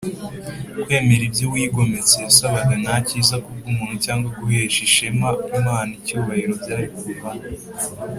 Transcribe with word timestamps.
Kwemera 0.83 1.23
ibyo 1.29 1.45
uwigometse 1.49 2.15
yasabaga, 2.25 2.73
nta 2.83 2.95
cyiza 3.07 3.35
kubw’umuntu 3.43 3.95
cyangwa 4.05 4.27
guhesha 4.39 5.01
Imana 5.61 5.91
icyubahiro 5.97 6.53
byari 6.61 6.87
kuvamo 6.97 7.43